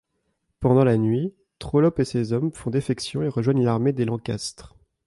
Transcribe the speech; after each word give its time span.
Pendant 0.61 0.83
la 0.83 0.97
nuit, 0.97 1.31
Trollope 1.59 1.99
et 1.99 2.05
ses 2.05 2.33
hommes 2.33 2.51
font 2.53 2.71
défection 2.71 3.21
et 3.21 3.27
rejoignent 3.27 3.61
l'armée 3.65 3.93
des 3.93 4.05
Lancastre. 4.05 4.75